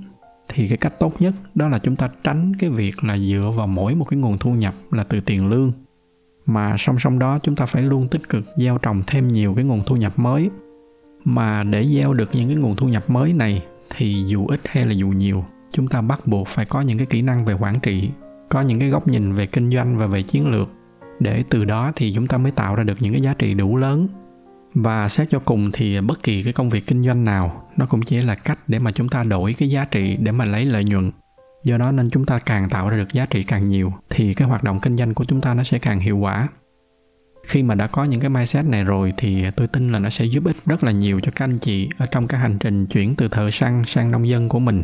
thì 0.50 0.68
cái 0.68 0.78
cách 0.78 1.00
tốt 1.00 1.22
nhất 1.22 1.34
đó 1.56 1.68
là 1.68 1.80
chúng 1.80 1.96
ta 1.96 2.10
tránh 2.24 2.52
cái 2.60 2.70
việc 2.70 3.04
là 3.04 3.18
dựa 3.18 3.52
vào 3.58 3.68
mỗi 3.68 3.96
một 3.96 4.06
cái 4.06 4.20
nguồn 4.20 4.38
thu 4.38 4.52
nhập 4.52 4.74
là 4.92 5.04
từ 5.04 5.20
tiền 5.20 5.50
lương. 5.50 5.72
Mà 6.46 6.76
song 6.78 7.00
song 7.00 7.20
đó, 7.20 7.40
chúng 7.44 7.56
ta 7.56 7.66
phải 7.66 7.84
luôn 7.84 8.08
tích 8.08 8.30
cực 8.30 8.44
gieo 8.58 8.78
trồng 8.78 9.04
thêm 9.08 9.28
nhiều 9.28 9.54
cái 9.56 9.64
nguồn 9.64 9.84
thu 9.86 9.96
nhập 9.96 10.20
mới. 10.20 10.50
Mà 11.26 11.64
để 11.64 11.88
gieo 11.88 12.14
được 12.14 12.30
những 12.34 12.48
cái 12.48 12.56
nguồn 12.58 12.76
thu 12.76 12.88
nhập 12.88 13.10
mới 13.10 13.34
này, 13.34 13.64
thì 13.90 14.24
dù 14.28 14.48
ít 14.48 14.60
hay 14.66 14.86
là 14.86 14.92
dù 14.92 15.08
nhiều, 15.08 15.46
chúng 15.72 15.88
ta 15.88 16.02
bắt 16.02 16.28
buộc 16.28 16.48
phải 16.48 16.66
có 16.66 16.82
những 16.82 16.98
cái 16.98 17.08
kỹ 17.08 17.22
năng 17.22 17.46
về 17.46 17.54
quản 17.54 17.80
trị, 17.80 18.10
có 18.50 18.62
những 18.62 18.80
cái 18.80 18.90
góc 18.90 19.08
nhìn 19.08 19.34
về 19.34 19.46
kinh 19.46 19.72
doanh 19.72 19.98
và 19.98 20.08
về 20.08 20.24
chiến 20.24 20.52
lược. 20.52 20.70
Để 21.20 21.44
từ 21.50 21.66
đó 21.66 21.92
thì 21.96 22.14
chúng 22.16 22.28
ta 22.28 22.38
mới 22.38 22.52
tạo 22.52 22.76
ra 22.76 22.84
được 22.84 22.98
những 23.00 23.14
cái 23.14 23.22
giá 23.22 23.34
trị 23.34 23.54
đủ 23.54 23.78
lớn 23.78 24.08
và 24.74 25.10
xét 25.10 25.30
cho 25.30 25.40
cùng 25.40 25.72
thì 25.74 26.02
bất 26.02 26.24
kỳ 26.24 26.44
cái 26.44 26.54
công 26.54 26.70
việc 26.70 26.88
kinh 26.88 27.04
doanh 27.04 27.24
nào, 27.24 27.70
nó 27.78 27.86
cũng 27.86 28.02
chỉ 28.02 28.18
là 28.18 28.36
cách 28.36 28.60
để 28.68 28.80
mà 28.80 28.92
chúng 28.92 29.10
ta 29.10 29.24
đổi 29.24 29.54
cái 29.54 29.70
giá 29.70 29.86
trị 29.86 30.18
để 30.20 30.32
mà 30.32 30.46
lấy 30.46 30.66
lợi 30.66 30.84
nhuận. 30.84 31.12
Do 31.64 31.78
đó 31.78 31.92
nên 31.92 32.10
chúng 32.10 32.26
ta 32.26 32.40
càng 32.40 32.70
tạo 32.70 32.90
ra 32.90 32.98
được 32.98 33.14
giá 33.14 33.26
trị 33.26 33.44
càng 33.44 33.70
nhiều, 33.70 33.94
thì 34.10 34.34
cái 34.34 34.48
hoạt 34.48 34.64
động 34.64 34.80
kinh 34.80 34.98
doanh 34.98 35.14
của 35.14 35.26
chúng 35.26 35.42
ta 35.42 35.54
nó 35.54 35.64
sẽ 35.64 35.80
càng 35.80 36.00
hiệu 36.00 36.18
quả. 36.18 36.48
Khi 37.48 37.64
mà 37.64 37.76
đã 37.76 37.88
có 37.88 38.04
những 38.04 38.22
cái 38.22 38.30
mindset 38.30 38.66
này 38.66 38.84
rồi 38.84 39.14
thì 39.18 39.46
tôi 39.56 39.68
tin 39.68 39.92
là 39.92 40.00
nó 40.00 40.10
sẽ 40.10 40.26
giúp 40.26 40.46
ích 40.46 40.66
rất 40.66 40.84
là 40.84 40.92
nhiều 40.92 41.20
cho 41.20 41.32
các 41.36 41.46
anh 41.46 41.58
chị 41.58 41.90
ở 41.98 42.06
trong 42.06 42.28
cái 42.28 42.42
hành 42.42 42.58
trình 42.60 42.86
chuyển 42.86 43.16
từ 43.16 43.28
thợ 43.28 43.50
săn 43.50 43.84
sang 43.86 44.12
nông 44.12 44.30
dân 44.30 44.50
của 44.50 44.60
mình. 44.60 44.84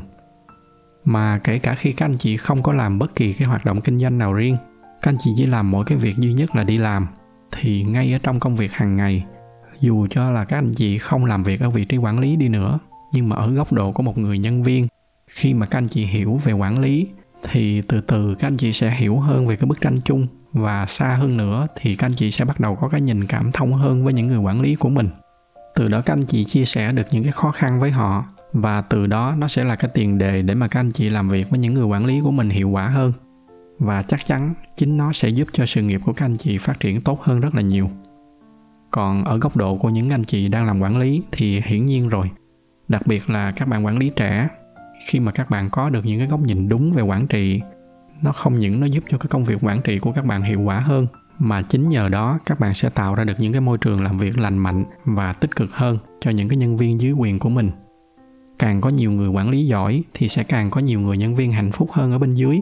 Mà 1.06 1.40
kể 1.44 1.60
cả 1.60 1.76
khi 1.76 1.94
các 1.94 2.06
anh 2.06 2.18
chị 2.18 2.38
không 2.38 2.64
có 2.64 2.74
làm 2.74 3.00
bất 3.00 3.16
kỳ 3.16 3.34
cái 3.34 3.48
hoạt 3.48 3.66
động 3.66 3.82
kinh 3.82 4.00
doanh 4.00 4.18
nào 4.18 4.34
riêng, 4.34 4.58
các 5.02 5.12
anh 5.12 5.18
chị 5.20 5.32
chỉ 5.38 5.46
làm 5.46 5.72
mỗi 5.72 5.86
cái 5.86 5.98
việc 5.98 6.18
duy 6.18 6.34
nhất 6.34 6.56
là 6.56 6.64
đi 6.64 6.78
làm, 6.78 7.08
thì 7.52 7.84
ngay 7.84 8.14
ở 8.14 8.20
trong 8.24 8.40
công 8.40 8.56
việc 8.56 8.74
hàng 8.74 8.96
ngày 8.96 9.26
dù 9.82 10.08
cho 10.08 10.32
là 10.32 10.46
các 10.46 10.58
anh 10.58 10.74
chị 10.74 10.98
không 10.98 11.26
làm 11.26 11.44
việc 11.44 11.60
ở 11.60 11.70
vị 11.70 11.86
trí 11.86 11.98
quản 11.98 12.20
lý 12.20 12.36
đi 12.36 12.50
nữa, 12.50 12.80
nhưng 13.14 13.30
mà 13.30 13.36
ở 13.36 13.52
góc 13.52 13.74
độ 13.74 13.92
của 13.92 14.04
một 14.04 14.18
người 14.18 14.40
nhân 14.40 14.64
viên, 14.64 14.88
khi 15.28 15.54
mà 15.54 15.66
các 15.66 15.78
anh 15.78 15.88
chị 15.88 16.06
hiểu 16.06 16.40
về 16.44 16.54
quản 16.54 16.80
lý, 16.80 17.08
thì 17.52 17.82
từ 17.82 18.02
từ 18.02 18.36
các 18.36 18.48
anh 18.48 18.58
chị 18.58 18.72
sẽ 18.72 18.92
hiểu 18.92 19.20
hơn 19.20 19.48
về 19.48 19.56
cái 19.56 19.66
bức 19.66 19.82
tranh 19.82 20.02
chung. 20.06 20.28
Và 20.54 20.86
xa 20.86 21.08
hơn 21.08 21.38
nữa 21.38 21.68
thì 21.76 21.96
các 21.96 22.06
anh 22.08 22.14
chị 22.14 22.32
sẽ 22.32 22.46
bắt 22.46 22.60
đầu 22.60 22.76
có 22.76 22.90
cái 22.90 23.02
nhìn 23.02 23.28
cảm 23.28 23.52
thông 23.52 23.74
hơn 23.74 24.04
với 24.04 24.14
những 24.14 24.28
người 24.28 24.38
quản 24.38 24.62
lý 24.62 24.76
của 24.76 24.90
mình. 24.90 25.10
Từ 25.76 25.88
đó 25.88 26.02
các 26.02 26.14
anh 26.14 26.24
chị 26.24 26.46
chia 26.46 26.66
sẻ 26.66 26.92
được 26.92 27.04
những 27.12 27.24
cái 27.24 27.32
khó 27.32 27.52
khăn 27.52 27.80
với 27.80 27.92
họ, 27.92 28.26
và 28.54 28.82
từ 28.82 29.08
đó 29.08 29.36
nó 29.38 29.48
sẽ 29.48 29.64
là 29.64 29.76
cái 29.76 29.92
tiền 29.94 30.18
đề 30.18 30.42
để 30.42 30.56
mà 30.56 30.68
các 30.68 30.80
anh 30.80 30.92
chị 30.92 31.10
làm 31.10 31.30
việc 31.30 31.50
với 31.50 31.60
những 31.60 31.74
người 31.74 31.86
quản 31.86 32.06
lý 32.06 32.22
của 32.22 32.32
mình 32.32 32.50
hiệu 32.50 32.70
quả 32.70 32.88
hơn. 32.88 33.14
Và 33.80 34.02
chắc 34.02 34.26
chắn 34.26 34.54
chính 34.76 34.98
nó 34.98 35.14
sẽ 35.14 35.30
giúp 35.30 35.48
cho 35.52 35.66
sự 35.66 35.82
nghiệp 35.82 36.02
của 36.06 36.14
các 36.14 36.26
anh 36.26 36.38
chị 36.38 36.58
phát 36.58 36.80
triển 36.80 37.02
tốt 37.02 37.22
hơn 37.22 37.40
rất 37.40 37.56
là 37.56 37.62
nhiều 37.62 37.90
còn 38.96 39.24
ở 39.24 39.38
góc 39.38 39.58
độ 39.58 39.78
của 39.78 39.90
những 39.90 40.10
anh 40.10 40.24
chị 40.24 40.48
đang 40.48 40.66
làm 40.66 40.82
quản 40.82 40.98
lý 40.98 41.22
thì 41.32 41.62
hiển 41.66 41.86
nhiên 41.86 42.10
rồi. 42.10 42.30
Đặc 42.88 43.08
biệt 43.08 43.30
là 43.30 43.52
các 43.52 43.68
bạn 43.68 43.86
quản 43.86 43.98
lý 43.98 44.12
trẻ, 44.16 44.48
khi 45.08 45.20
mà 45.20 45.32
các 45.32 45.50
bạn 45.50 45.70
có 45.70 45.90
được 45.90 46.06
những 46.06 46.20
cái 46.20 46.28
góc 46.28 46.40
nhìn 46.40 46.68
đúng 46.68 46.92
về 46.92 47.02
quản 47.02 47.28
trị, 47.28 47.62
nó 48.22 48.32
không 48.32 48.60
những 48.60 48.80
nó 48.80 48.86
giúp 48.86 49.04
cho 49.10 49.18
cái 49.18 49.28
công 49.28 49.44
việc 49.44 49.58
quản 49.62 49.82
trị 49.82 50.00
của 50.00 50.12
các 50.12 50.26
bạn 50.26 50.42
hiệu 50.42 50.62
quả 50.62 50.80
hơn, 50.80 51.08
mà 51.40 51.62
chính 51.62 51.90
nhờ 51.90 52.10
đó 52.10 52.40
các 52.46 52.60
bạn 52.60 52.74
sẽ 52.74 52.90
tạo 52.90 53.16
ra 53.16 53.24
được 53.24 53.34
những 53.40 53.52
cái 53.52 53.62
môi 53.62 53.78
trường 53.78 54.04
làm 54.04 54.18
việc 54.18 54.38
lành 54.38 54.58
mạnh 54.58 54.86
và 55.06 55.34
tích 55.34 55.56
cực 55.56 55.72
hơn 55.72 55.98
cho 56.20 56.32
những 56.32 56.50
cái 56.50 56.58
nhân 56.58 56.78
viên 56.78 57.02
dưới 57.02 57.12
quyền 57.12 57.40
của 57.40 57.50
mình. 57.50 57.72
Càng 58.60 58.82
có 58.82 58.90
nhiều 58.90 59.12
người 59.12 59.30
quản 59.30 59.50
lý 59.50 59.66
giỏi 59.66 60.04
thì 60.14 60.28
sẽ 60.28 60.44
càng 60.44 60.72
có 60.72 60.82
nhiều 60.82 61.00
người 61.00 61.18
nhân 61.18 61.36
viên 61.36 61.52
hạnh 61.52 61.72
phúc 61.72 61.92
hơn 61.92 62.12
ở 62.12 62.18
bên 62.18 62.34
dưới. 62.34 62.60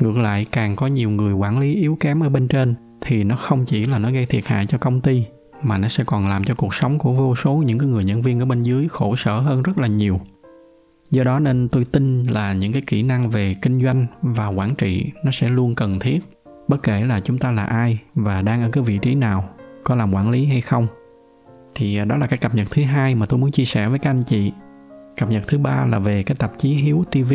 Ngược 0.00 0.16
lại, 0.16 0.46
càng 0.52 0.76
có 0.76 0.86
nhiều 0.86 1.10
người 1.10 1.32
quản 1.32 1.58
lý 1.58 1.74
yếu 1.74 1.96
kém 2.00 2.22
ở 2.22 2.28
bên 2.28 2.48
trên 2.48 2.74
thì 3.00 3.24
nó 3.24 3.36
không 3.36 3.64
chỉ 3.64 3.84
là 3.84 3.98
nó 3.98 4.10
gây 4.10 4.26
thiệt 4.26 4.46
hại 4.46 4.66
cho 4.66 4.78
công 4.78 5.00
ty 5.00 5.24
mà 5.64 5.78
nó 5.78 5.88
sẽ 5.88 6.04
còn 6.04 6.28
làm 6.28 6.44
cho 6.44 6.54
cuộc 6.54 6.74
sống 6.74 6.98
của 6.98 7.12
vô 7.12 7.34
số 7.36 7.54
những 7.54 7.78
cái 7.78 7.88
người 7.88 8.04
nhân 8.04 8.22
viên 8.22 8.40
ở 8.40 8.44
bên 8.44 8.62
dưới 8.62 8.88
khổ 8.88 9.16
sở 9.16 9.40
hơn 9.40 9.62
rất 9.62 9.78
là 9.78 9.88
nhiều. 9.88 10.20
Do 11.10 11.24
đó 11.24 11.40
nên 11.40 11.68
tôi 11.68 11.84
tin 11.84 12.22
là 12.22 12.52
những 12.52 12.72
cái 12.72 12.82
kỹ 12.86 13.02
năng 13.02 13.30
về 13.30 13.54
kinh 13.62 13.80
doanh 13.80 14.06
và 14.22 14.46
quản 14.46 14.74
trị 14.74 15.12
nó 15.24 15.30
sẽ 15.30 15.48
luôn 15.48 15.74
cần 15.74 15.98
thiết, 15.98 16.20
bất 16.68 16.82
kể 16.82 17.04
là 17.04 17.20
chúng 17.20 17.38
ta 17.38 17.50
là 17.50 17.64
ai 17.64 17.98
và 18.14 18.42
đang 18.42 18.62
ở 18.62 18.70
cái 18.72 18.84
vị 18.84 18.98
trí 18.98 19.14
nào, 19.14 19.48
có 19.84 19.94
làm 19.94 20.14
quản 20.14 20.30
lý 20.30 20.46
hay 20.46 20.60
không. 20.60 20.86
Thì 21.74 21.96
à, 21.96 22.04
đó 22.04 22.16
là 22.16 22.26
cái 22.26 22.38
cập 22.38 22.54
nhật 22.54 22.68
thứ 22.70 22.82
hai 22.82 23.14
mà 23.14 23.26
tôi 23.26 23.40
muốn 23.40 23.50
chia 23.50 23.64
sẻ 23.64 23.88
với 23.88 23.98
các 23.98 24.10
anh 24.10 24.22
chị. 24.24 24.52
Cập 25.16 25.30
nhật 25.30 25.42
thứ 25.46 25.58
ba 25.58 25.86
là 25.86 25.98
về 25.98 26.22
cái 26.22 26.36
tạp 26.38 26.58
chí 26.58 26.68
hiếu 26.68 27.04
tv 27.10 27.32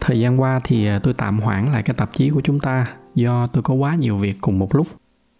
thời 0.00 0.20
gian 0.20 0.40
qua 0.40 0.60
thì 0.64 0.86
à, 0.86 0.98
tôi 0.98 1.14
tạm 1.14 1.40
hoãn 1.40 1.72
lại 1.72 1.82
cái 1.82 1.94
tạp 1.98 2.12
chí 2.12 2.30
của 2.30 2.40
chúng 2.40 2.60
ta 2.60 2.86
do 3.14 3.46
tôi 3.46 3.62
có 3.62 3.74
quá 3.74 3.94
nhiều 3.94 4.18
việc 4.18 4.36
cùng 4.40 4.58
một 4.58 4.74
lúc. 4.74 4.86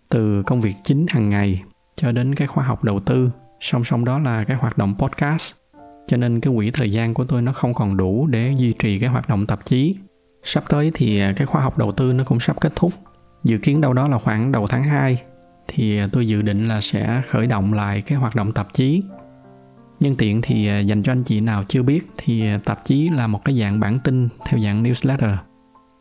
Từ 0.09 0.43
công 0.43 0.61
việc 0.61 0.75
chính 0.85 1.07
hàng 1.09 1.29
ngày 1.29 1.63
cho 2.03 2.13
đến 2.13 2.35
cái 2.35 2.49
khóa 2.49 2.65
học 2.65 2.85
đầu 2.85 3.01
tư. 3.01 3.31
Song 3.61 3.85
song 3.85 4.05
đó 4.05 4.19
là 4.19 4.45
cái 4.45 4.57
hoạt 4.57 4.79
động 4.79 4.95
podcast. 4.99 5.55
Cho 6.07 6.17
nên 6.17 6.41
cái 6.41 6.55
quỹ 6.57 6.71
thời 6.71 6.93
gian 6.93 7.15
của 7.15 7.25
tôi 7.25 7.43
nó 7.43 7.53
không 7.53 7.75
còn 7.75 7.97
đủ 7.97 8.27
để 8.27 8.55
duy 8.57 8.73
trì 8.73 8.99
cái 8.99 9.11
hoạt 9.11 9.29
động 9.29 9.47
tạp 9.47 9.67
chí. 9.67 9.97
Sắp 10.43 10.65
tới 10.69 10.91
thì 10.95 11.21
à, 11.21 11.33
cái 11.37 11.47
khóa 11.47 11.63
học 11.63 11.79
đầu 11.79 11.93
tư 11.93 12.13
nó 12.13 12.25
cũng 12.25 12.41
sắp 12.41 12.61
kết 12.61 12.73
thúc. 12.77 12.93
Dự 13.45 13.59
kiến 13.59 13.81
đâu 13.81 13.93
đó 13.93 14.09
là 14.09 14.19
khoảng 14.19 14.53
đầu 14.53 14.67
tháng 14.67 14.85
2 14.85 15.23
thì 15.69 15.99
à, 15.99 16.09
tôi 16.13 16.29
dự 16.29 16.43
định 16.43 16.69
là 16.69 16.81
sẽ 16.81 17.23
khởi 17.29 17.47
động 17.47 17.73
lại 17.73 18.01
cái 18.01 18.19
hoạt 18.19 18.37
động 18.37 18.53
tạp 18.53 18.73
chí. 18.73 19.03
Nhân 20.01 20.17
tiện 20.17 20.43
thì 20.43 20.69
à, 20.69 20.79
dành 20.79 21.03
cho 21.03 21.13
anh 21.13 21.23
chị 21.23 21.41
nào 21.41 21.65
chưa 21.69 21.83
biết 21.83 22.01
thì 22.17 22.45
tạp 22.65 22.85
chí 22.85 23.09
là 23.09 23.27
một 23.27 23.45
cái 23.45 23.59
dạng 23.61 23.81
bản 23.81 23.99
tin 24.05 24.29
theo 24.47 24.61
dạng 24.61 24.83
newsletter. 24.83 25.37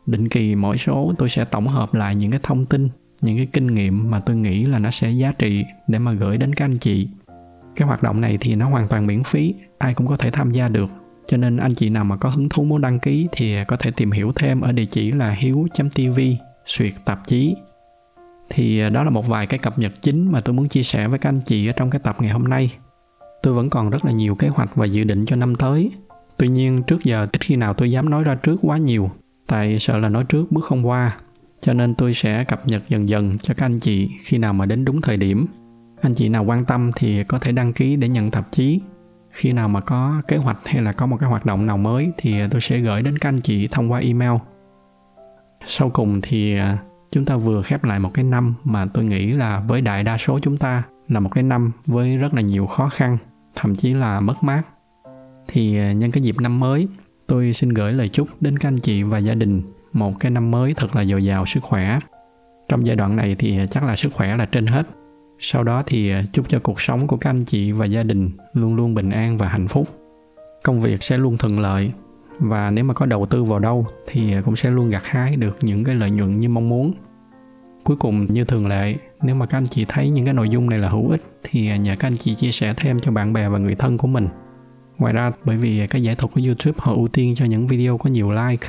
Định 0.06 0.28
kỳ 0.28 0.54
mỗi 0.54 0.78
số 0.78 1.12
tôi 1.18 1.28
sẽ 1.28 1.44
tổng 1.44 1.68
hợp 1.68 1.94
lại 1.94 2.14
những 2.14 2.30
cái 2.30 2.40
thông 2.42 2.66
tin 2.66 2.88
những 3.22 3.36
cái 3.36 3.46
kinh 3.52 3.66
nghiệm 3.66 4.10
mà 4.10 4.20
tôi 4.20 4.36
nghĩ 4.36 4.66
là 4.66 4.78
nó 4.78 4.90
sẽ 4.90 5.10
giá 5.10 5.32
trị 5.38 5.64
để 5.86 5.98
mà 5.98 6.12
gửi 6.12 6.38
đến 6.38 6.54
các 6.54 6.64
anh 6.64 6.78
chị. 6.78 7.08
Cái 7.76 7.88
hoạt 7.88 8.02
động 8.02 8.20
này 8.20 8.38
thì 8.40 8.54
nó 8.54 8.68
hoàn 8.68 8.88
toàn 8.88 9.06
miễn 9.06 9.24
phí, 9.24 9.54
ai 9.78 9.94
cũng 9.94 10.06
có 10.06 10.16
thể 10.16 10.30
tham 10.30 10.50
gia 10.50 10.68
được. 10.68 10.90
Cho 11.26 11.36
nên 11.36 11.56
anh 11.56 11.74
chị 11.74 11.90
nào 11.90 12.04
mà 12.04 12.16
có 12.16 12.28
hứng 12.28 12.48
thú 12.48 12.64
muốn 12.64 12.80
đăng 12.80 12.98
ký 12.98 13.28
thì 13.32 13.56
có 13.68 13.76
thể 13.76 13.90
tìm 13.90 14.10
hiểu 14.10 14.32
thêm 14.36 14.60
ở 14.60 14.72
địa 14.72 14.84
chỉ 14.84 15.12
là 15.12 15.30
hiếu.tv 15.30 16.20
suyệt 16.66 16.92
tạp 17.04 17.26
chí. 17.26 17.54
Thì 18.50 18.80
à, 18.80 18.88
đó 18.88 19.02
là 19.02 19.10
một 19.10 19.26
vài 19.26 19.46
cái 19.46 19.58
cập 19.58 19.78
nhật 19.78 19.92
chính 20.02 20.32
mà 20.32 20.40
tôi 20.40 20.54
muốn 20.54 20.68
chia 20.68 20.82
sẻ 20.82 21.08
với 21.08 21.18
các 21.18 21.28
anh 21.28 21.40
chị 21.46 21.66
ở 21.66 21.72
trong 21.76 21.90
cái 21.90 22.00
tập 22.04 22.16
ngày 22.20 22.30
hôm 22.30 22.44
nay. 22.44 22.72
Tôi 23.42 23.54
vẫn 23.54 23.70
còn 23.70 23.90
rất 23.90 24.04
là 24.04 24.12
nhiều 24.12 24.34
kế 24.34 24.48
hoạch 24.48 24.76
và 24.76 24.86
dự 24.86 25.04
định 25.04 25.26
cho 25.26 25.36
năm 25.36 25.54
tới. 25.54 25.90
Tuy 26.36 26.48
nhiên, 26.48 26.82
trước 26.86 27.04
giờ 27.04 27.26
ít 27.32 27.40
khi 27.40 27.56
nào 27.56 27.74
tôi 27.74 27.90
dám 27.90 28.10
nói 28.10 28.24
ra 28.24 28.34
trước 28.34 28.56
quá 28.62 28.76
nhiều, 28.76 29.10
tại 29.46 29.78
sợ 29.78 29.98
là 29.98 30.08
nói 30.08 30.24
trước 30.28 30.52
bước 30.52 30.64
không 30.64 30.88
qua 30.88 31.16
cho 31.62 31.72
nên 31.72 31.94
tôi 31.94 32.14
sẽ 32.14 32.44
cập 32.44 32.66
nhật 32.66 32.82
dần 32.88 33.08
dần 33.08 33.38
cho 33.38 33.54
các 33.54 33.66
anh 33.66 33.80
chị 33.80 34.10
khi 34.20 34.38
nào 34.38 34.52
mà 34.52 34.66
đến 34.66 34.84
đúng 34.84 35.00
thời 35.00 35.16
điểm. 35.16 35.46
Anh 36.00 36.14
chị 36.14 36.28
nào 36.28 36.44
quan 36.44 36.64
tâm 36.64 36.90
thì 36.96 37.24
có 37.24 37.38
thể 37.38 37.52
đăng 37.52 37.72
ký 37.72 37.96
để 37.96 38.08
nhận 38.08 38.30
tạp 38.30 38.52
chí. 38.52 38.80
Khi 39.30 39.52
nào 39.52 39.68
mà 39.68 39.80
có 39.80 40.22
kế 40.28 40.36
hoạch 40.36 40.58
hay 40.64 40.82
là 40.82 40.92
có 40.92 41.06
một 41.06 41.16
cái 41.20 41.28
hoạt 41.28 41.46
động 41.46 41.66
nào 41.66 41.78
mới 41.78 42.12
thì 42.18 42.34
tôi 42.50 42.60
sẽ 42.60 42.78
gửi 42.78 43.02
đến 43.02 43.18
các 43.18 43.28
anh 43.28 43.40
chị 43.40 43.68
thông 43.68 43.92
qua 43.92 44.00
email. 44.00 44.32
Sau 45.66 45.90
cùng 45.90 46.20
thì 46.22 46.56
à, 46.56 46.78
chúng 47.10 47.24
ta 47.24 47.36
vừa 47.36 47.62
khép 47.62 47.84
lại 47.84 47.98
một 47.98 48.10
cái 48.14 48.24
năm 48.24 48.54
mà 48.64 48.86
tôi 48.94 49.04
nghĩ 49.04 49.32
là 49.32 49.60
với 49.60 49.80
đại 49.80 50.04
đa 50.04 50.18
số 50.18 50.38
chúng 50.42 50.58
ta 50.58 50.82
là 51.08 51.20
một 51.20 51.30
cái 51.34 51.44
năm 51.44 51.72
với 51.86 52.16
rất 52.16 52.34
là 52.34 52.40
nhiều 52.40 52.66
khó 52.66 52.88
khăn, 52.88 53.18
thậm 53.54 53.74
chí 53.74 53.92
là 53.92 54.20
mất 54.20 54.42
mát. 54.42 54.62
Thì 55.48 55.78
à, 55.78 55.92
nhân 55.92 56.10
cái 56.10 56.22
dịp 56.22 56.36
năm 56.40 56.60
mới, 56.60 56.88
tôi 57.26 57.52
xin 57.52 57.68
gửi 57.68 57.92
lời 57.92 58.08
chúc 58.08 58.28
đến 58.40 58.58
các 58.58 58.68
anh 58.68 58.78
chị 58.78 59.02
và 59.02 59.18
gia 59.18 59.34
đình 59.34 59.62
một 59.92 60.20
cái 60.20 60.30
năm 60.30 60.50
mới 60.50 60.74
thật 60.74 60.96
là 60.96 61.04
dồi 61.04 61.24
dào 61.24 61.46
sức 61.46 61.62
khỏe. 61.62 61.98
Trong 62.68 62.86
giai 62.86 62.96
đoạn 62.96 63.16
này 63.16 63.36
thì 63.38 63.58
chắc 63.70 63.84
là 63.84 63.96
sức 63.96 64.12
khỏe 64.12 64.36
là 64.36 64.46
trên 64.46 64.66
hết. 64.66 64.86
Sau 65.38 65.64
đó 65.64 65.82
thì 65.86 66.10
à, 66.10 66.22
chúc 66.32 66.48
cho 66.48 66.58
cuộc 66.62 66.80
sống 66.80 67.06
của 67.06 67.16
các 67.16 67.30
anh 67.30 67.44
chị 67.44 67.72
và 67.72 67.86
gia 67.86 68.02
đình 68.02 68.30
luôn 68.52 68.74
luôn 68.74 68.94
bình 68.94 69.10
an 69.10 69.36
và 69.36 69.48
hạnh 69.48 69.68
phúc. 69.68 69.88
Công 70.64 70.80
việc 70.80 71.02
sẽ 71.02 71.18
luôn 71.18 71.38
thuận 71.38 71.58
lợi 71.58 71.92
và 72.38 72.70
nếu 72.70 72.84
mà 72.84 72.94
có 72.94 73.06
đầu 73.06 73.26
tư 73.26 73.44
vào 73.44 73.58
đâu 73.58 73.86
thì 74.06 74.34
cũng 74.44 74.56
sẽ 74.56 74.70
luôn 74.70 74.90
gặt 74.90 75.02
hái 75.04 75.36
được 75.36 75.56
những 75.60 75.84
cái 75.84 75.94
lợi 75.94 76.10
nhuận 76.10 76.38
như 76.38 76.48
mong 76.48 76.68
muốn. 76.68 76.92
Cuối 77.84 77.96
cùng, 77.96 78.26
như 78.26 78.44
thường 78.44 78.66
lệ, 78.66 78.94
nếu 79.22 79.34
mà 79.34 79.46
các 79.46 79.58
anh 79.58 79.66
chị 79.66 79.84
thấy 79.88 80.10
những 80.10 80.24
cái 80.24 80.34
nội 80.34 80.48
dung 80.48 80.70
này 80.70 80.78
là 80.78 80.88
hữu 80.88 81.10
ích 81.10 81.22
thì 81.42 81.78
nhờ 81.78 81.96
các 81.98 82.08
anh 82.08 82.16
chị 82.16 82.34
chia 82.34 82.52
sẻ 82.52 82.74
thêm 82.76 83.00
cho 83.00 83.12
bạn 83.12 83.32
bè 83.32 83.48
và 83.48 83.58
người 83.58 83.74
thân 83.74 83.98
của 83.98 84.08
mình. 84.08 84.28
Ngoài 84.98 85.12
ra, 85.12 85.32
bởi 85.44 85.56
vì 85.56 85.86
cái 85.86 86.02
giải 86.02 86.14
thuật 86.14 86.32
của 86.34 86.40
youtube 86.46 86.78
họ 86.78 86.92
ưu 86.92 87.08
tiên 87.08 87.34
cho 87.36 87.44
những 87.44 87.66
video 87.66 87.98
có 87.98 88.10
nhiều 88.10 88.32
like 88.32 88.68